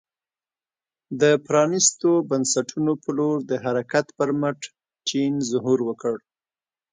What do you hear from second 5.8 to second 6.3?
وکړ.